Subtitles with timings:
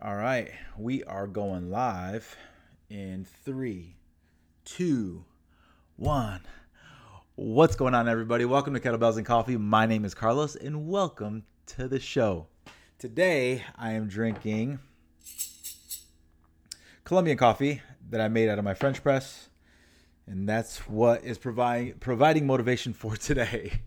[0.00, 2.36] All right, we are going live
[2.88, 3.96] in three,
[4.64, 5.24] two,
[5.96, 6.42] one.
[7.34, 8.44] What's going on, everybody?
[8.44, 9.56] Welcome to Kettlebells and Coffee.
[9.56, 12.46] My name is Carlos, and welcome to the show.
[13.00, 14.78] Today, I am drinking
[17.02, 19.48] Colombian coffee that I made out of my French press,
[20.28, 23.80] and that's what is providing providing motivation for today.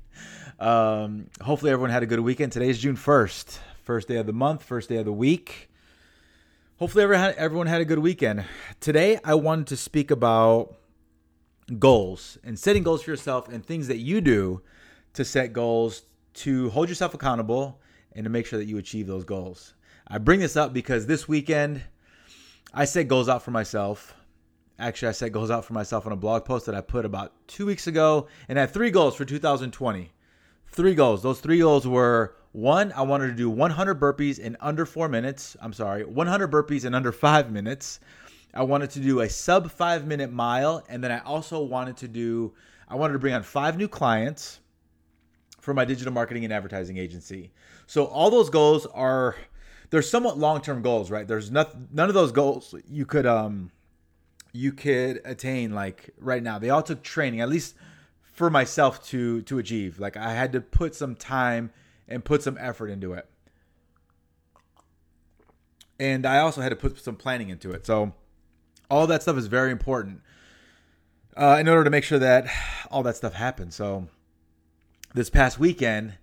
[0.59, 2.51] Um, hopefully, everyone had a good weekend.
[2.51, 5.69] Today is June first, first day of the month, first day of the week
[6.81, 7.03] hopefully
[7.37, 8.43] everyone had a good weekend.
[8.79, 10.77] Today, I wanted to speak about
[11.77, 14.63] goals and setting goals for yourself and things that you do
[15.13, 17.79] to set goals to hold yourself accountable
[18.13, 19.75] and to make sure that you achieve those goals.
[20.07, 21.83] I bring this up because this weekend
[22.73, 24.15] I set goals out for myself.
[24.79, 27.31] Actually, I set goals out for myself on a blog post that I put about
[27.47, 30.11] two weeks ago and I had three goals for 2020.
[30.65, 31.21] Three goals.
[31.21, 35.55] Those three goals were one, I wanted to do 100 burpees in under four minutes.
[35.61, 37.99] I'm sorry, 100 burpees in under five minutes.
[38.53, 40.83] I wanted to do a sub five minute mile.
[40.89, 42.53] And then I also wanted to do,
[42.87, 44.59] I wanted to bring on five new clients
[45.61, 47.51] for my digital marketing and advertising agency.
[47.87, 49.35] So all those goals are,
[49.89, 51.27] they're somewhat long term goals, right?
[51.27, 53.71] There's not, none of those goals you could, um,
[54.53, 56.59] you could attain like right now.
[56.59, 57.75] They all took training, at least
[58.33, 59.99] for myself to to achieve.
[59.99, 61.71] Like I had to put some time
[62.11, 63.27] and put some effort into it.
[65.99, 67.85] And I also had to put some planning into it.
[67.85, 68.13] So
[68.89, 70.21] all that stuff is very important
[71.37, 72.47] uh, in order to make sure that
[72.89, 73.75] all that stuff happens.
[73.75, 74.07] So
[75.13, 76.15] this past weekend,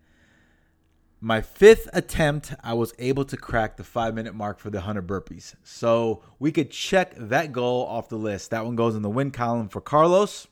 [1.20, 5.06] my fifth attempt, I was able to crack the five minute mark for the 100
[5.06, 5.55] burpees.
[5.64, 8.50] So we could check that goal off the list.
[8.50, 10.47] That one goes in the win column for Carlos.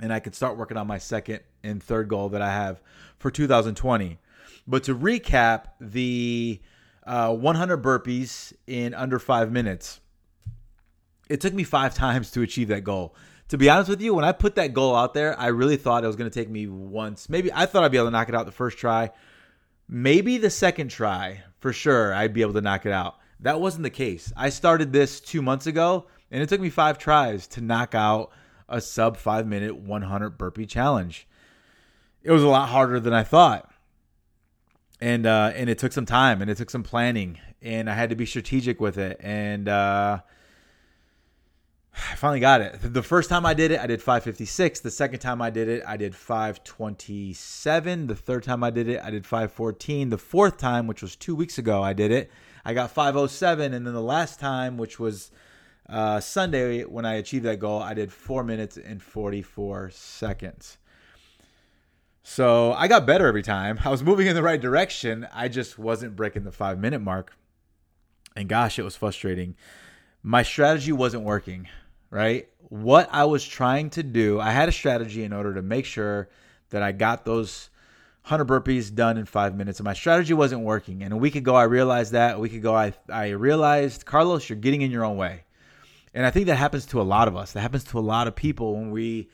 [0.00, 2.80] And I could start working on my second and third goal that I have
[3.18, 4.18] for 2020.
[4.66, 6.60] But to recap, the
[7.06, 10.00] uh, 100 burpees in under five minutes,
[11.28, 13.14] it took me five times to achieve that goal.
[13.48, 16.04] To be honest with you, when I put that goal out there, I really thought
[16.04, 17.30] it was going to take me once.
[17.30, 19.10] Maybe I thought I'd be able to knock it out the first try.
[19.88, 23.16] Maybe the second try, for sure, I'd be able to knock it out.
[23.40, 24.32] That wasn't the case.
[24.36, 28.32] I started this two months ago, and it took me five tries to knock out
[28.68, 31.26] a sub five minute 100 burpee challenge.
[32.22, 33.72] It was a lot harder than I thought
[35.00, 38.10] and uh, and it took some time and it took some planning and I had
[38.10, 40.20] to be strategic with it and uh,
[42.10, 42.76] I finally got it.
[42.80, 44.80] The first time I did it, I did 556.
[44.80, 48.06] The second time I did it, I did 527.
[48.06, 50.10] The third time I did it, I did 514.
[50.10, 52.30] The fourth time, which was two weeks ago, I did it.
[52.64, 55.30] I got 507, and then the last time, which was
[55.88, 60.78] uh, Sunday when I achieved that goal, I did four minutes and 44 seconds.
[62.30, 63.80] So I got better every time.
[63.84, 65.26] I was moving in the right direction.
[65.32, 67.34] I just wasn't breaking the five minute mark.
[68.36, 69.56] And gosh, it was frustrating.
[70.22, 71.68] My strategy wasn't working,
[72.10, 72.46] right?
[72.68, 76.28] What I was trying to do, I had a strategy in order to make sure
[76.68, 77.70] that I got those
[78.26, 79.78] 100 burpees done in five minutes.
[79.78, 81.02] And my strategy wasn't working.
[81.02, 82.36] And a week ago, I realized that.
[82.36, 85.44] A week ago, I, I realized, Carlos, you're getting in your own way.
[86.12, 87.52] And I think that happens to a lot of us.
[87.52, 89.30] That happens to a lot of people when we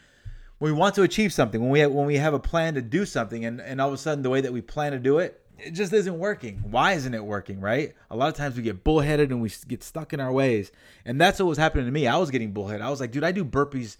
[0.58, 2.82] when we want to achieve something, when we have, when we have a plan to
[2.82, 5.18] do something, and, and all of a sudden the way that we plan to do
[5.18, 6.58] it, it just isn't working.
[6.70, 7.94] Why isn't it working, right?
[8.10, 10.72] A lot of times we get bullheaded and we get stuck in our ways.
[11.04, 12.06] And that's what was happening to me.
[12.06, 12.82] I was getting bullheaded.
[12.82, 13.96] I was like, dude, I do burpees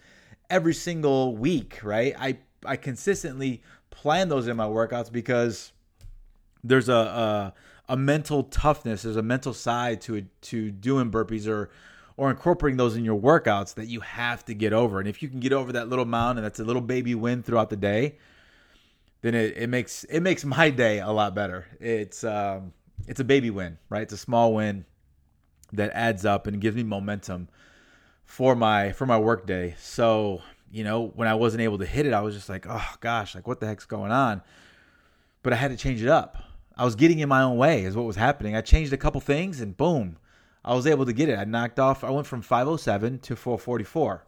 [0.50, 2.14] every single week, right?
[2.18, 5.72] I, I consistently plan those in my workouts because
[6.64, 7.54] there's a, a,
[7.88, 11.70] a mental toughness, there's a mental side to to doing burpees or
[12.16, 15.00] or incorporating those in your workouts that you have to get over.
[15.00, 17.42] And if you can get over that little mound and that's a little baby win
[17.42, 18.16] throughout the day,
[19.22, 21.66] then it, it makes it makes my day a lot better.
[21.80, 22.72] It's um,
[23.06, 24.02] it's a baby win, right?
[24.02, 24.84] It's a small win
[25.72, 27.48] that adds up and gives me momentum
[28.24, 29.74] for my for my work day.
[29.78, 32.94] So, you know, when I wasn't able to hit it, I was just like, oh
[33.00, 34.42] gosh, like what the heck's going on?
[35.42, 36.42] But I had to change it up.
[36.76, 38.56] I was getting in my own way, is what was happening.
[38.56, 40.16] I changed a couple things and boom,
[40.64, 41.38] I was able to get it.
[41.38, 42.04] I knocked off.
[42.04, 44.24] I went from 507 to 444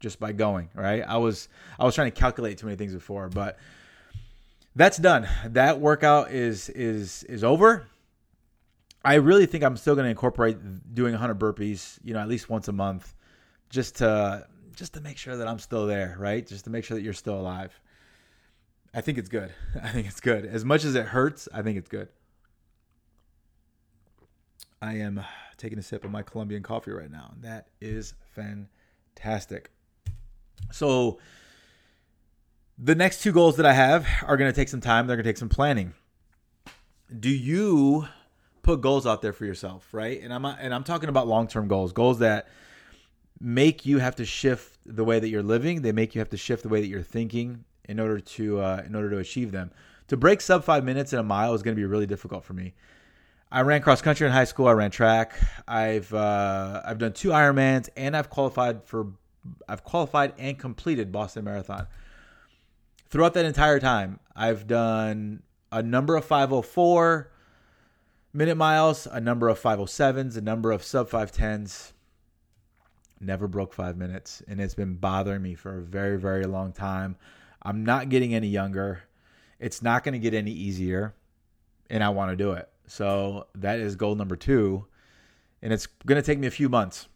[0.00, 0.68] just by going.
[0.74, 1.02] Right.
[1.06, 1.48] I was
[1.78, 3.58] I was trying to calculate too many things before, but
[4.76, 5.28] that's done.
[5.46, 7.86] That workout is is is over.
[9.04, 12.48] I really think I'm still going to incorporate doing 100 burpees, you know, at least
[12.48, 13.14] once a month,
[13.70, 14.46] just to
[14.76, 16.46] just to make sure that I'm still there, right?
[16.46, 17.78] Just to make sure that you're still alive.
[18.94, 19.52] I think it's good.
[19.82, 20.44] I think it's good.
[20.44, 22.08] As much as it hurts, I think it's good.
[24.82, 25.22] I am
[25.56, 27.34] taking a sip of my Colombian coffee right now.
[27.40, 29.70] That is fantastic.
[30.72, 31.20] So,
[32.76, 35.06] the next two goals that I have are going to take some time.
[35.06, 35.94] They're going to take some planning.
[37.16, 38.08] Do you
[38.62, 40.20] put goals out there for yourself, right?
[40.20, 42.48] And I'm and I'm talking about long-term goals, goals that
[43.40, 45.82] make you have to shift the way that you're living.
[45.82, 48.82] They make you have to shift the way that you're thinking in order to uh,
[48.84, 49.70] in order to achieve them.
[50.08, 52.54] To break sub five minutes in a mile is going to be really difficult for
[52.54, 52.74] me.
[53.52, 54.66] I ran cross country in high school.
[54.66, 55.38] I ran track.
[55.68, 59.12] I've uh, I've done two Ironmans, and I've qualified for
[59.68, 61.86] I've qualified and completed Boston Marathon.
[63.10, 67.30] Throughout that entire time, I've done a number of 504
[68.32, 71.92] minute miles, a number of 507s, a number of sub 510s.
[73.20, 77.16] Never broke five minutes, and it's been bothering me for a very, very long time.
[77.60, 79.02] I'm not getting any younger.
[79.60, 81.14] It's not going to get any easier,
[81.90, 82.71] and I want to do it.
[82.86, 84.86] So that is goal number two.
[85.62, 87.08] And it's going to take me a few months.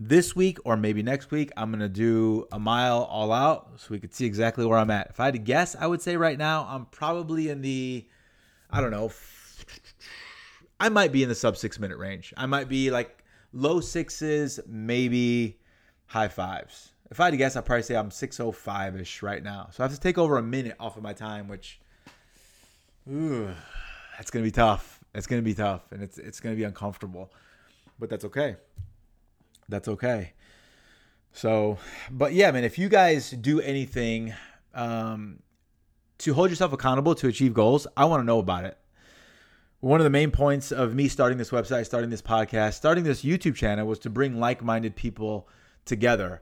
[0.00, 3.86] This week or maybe next week, I'm going to do a mile all out so
[3.90, 5.08] we could see exactly where I'm at.
[5.10, 8.04] If I had to guess, I would say right now I'm probably in the,
[8.70, 9.12] I don't know,
[10.80, 12.34] I might be in the sub six minute range.
[12.36, 13.22] I might be like
[13.52, 15.58] low sixes, maybe
[16.06, 16.90] high fives.
[17.10, 19.68] If I had to guess, I'd probably say I'm 605 ish right now.
[19.70, 21.80] So I have to take over a minute off of my time, which,
[23.10, 23.50] ooh,
[24.16, 25.00] that's gonna be tough.
[25.14, 27.32] It's gonna be tough, and it's it's gonna be uncomfortable,
[27.98, 28.56] but that's okay.
[29.68, 30.32] That's okay.
[31.32, 31.78] So,
[32.10, 34.34] but yeah, man, if you guys do anything
[34.72, 35.40] um,
[36.18, 38.78] to hold yourself accountable to achieve goals, I want to know about it.
[39.80, 43.24] One of the main points of me starting this website, starting this podcast, starting this
[43.24, 45.48] YouTube channel was to bring like-minded people
[45.84, 46.40] together.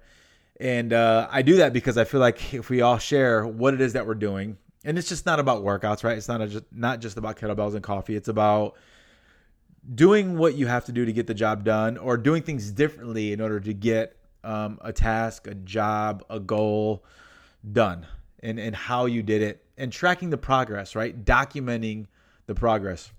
[0.61, 3.81] And uh, I do that because I feel like if we all share what it
[3.81, 6.17] is that we're doing, and it's just not about workouts, right?
[6.17, 8.17] It's not just not just about kettlebells and coffee.
[8.17, 8.77] It's about
[9.95, 13.33] doing what you have to do to get the job done, or doing things differently
[13.33, 17.05] in order to get um, a task, a job, a goal
[17.71, 18.07] done,
[18.41, 21.25] and and how you did it, and tracking the progress, right?
[21.25, 22.07] Documenting
[22.47, 23.13] the progress.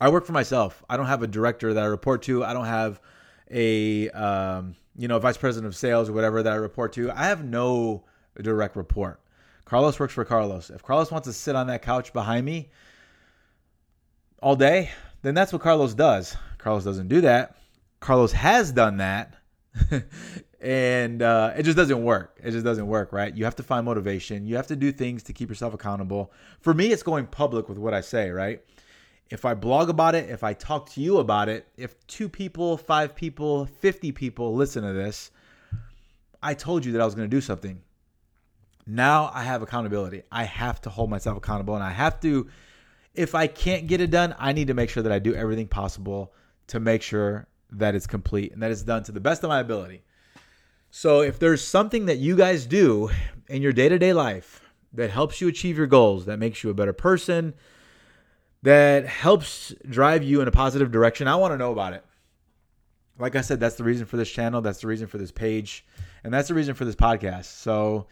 [0.00, 0.84] I work for myself.
[0.88, 2.44] I don't have a director that I report to.
[2.44, 3.00] I don't have
[3.50, 7.10] a um, you know vice president of sales or whatever that I report to.
[7.10, 8.04] I have no
[8.40, 9.20] direct report.
[9.68, 10.70] Carlos works for Carlos.
[10.70, 12.70] If Carlos wants to sit on that couch behind me
[14.40, 16.34] all day, then that's what Carlos does.
[16.56, 17.56] Carlos doesn't do that.
[18.00, 19.34] Carlos has done that.
[20.62, 22.38] and uh, it just doesn't work.
[22.42, 23.36] It just doesn't work, right?
[23.36, 24.46] You have to find motivation.
[24.46, 26.32] You have to do things to keep yourself accountable.
[26.60, 28.64] For me, it's going public with what I say, right?
[29.28, 32.78] If I blog about it, if I talk to you about it, if two people,
[32.78, 35.30] five people, 50 people listen to this,
[36.42, 37.82] I told you that I was going to do something.
[38.88, 40.22] Now I have accountability.
[40.32, 42.48] I have to hold myself accountable and I have to
[43.18, 45.66] if I can't get it done, I need to make sure that I do everything
[45.66, 46.32] possible
[46.68, 49.58] to make sure that it's complete and that it's done to the best of my
[49.58, 50.02] ability.
[50.90, 53.10] So if there's something that you guys do
[53.48, 54.62] in your day-to-day life
[54.92, 57.54] that helps you achieve your goals, that makes you a better person,
[58.62, 62.04] that helps drive you in a positive direction, I want to know about it.
[63.18, 65.84] Like I said, that's the reason for this channel, that's the reason for this page,
[66.22, 67.46] and that's the reason for this podcast.
[67.46, 68.06] So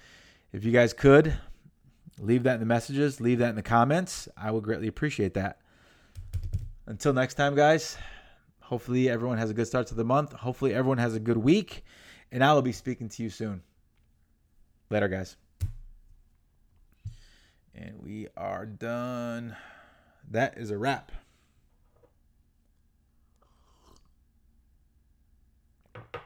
[0.56, 1.37] if you guys could
[2.19, 5.61] leave that in the messages, leave that in the comments, I would greatly appreciate that.
[6.87, 7.99] Until next time, guys,
[8.62, 10.32] hopefully everyone has a good start to the month.
[10.32, 11.85] Hopefully everyone has a good week,
[12.32, 13.62] and I will be speaking to you soon.
[14.88, 15.37] Later, guys.
[17.75, 19.55] And we are done.
[20.31, 21.12] That is a wrap.
[25.96, 26.26] you